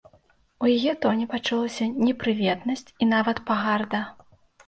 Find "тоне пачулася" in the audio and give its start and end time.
1.03-1.85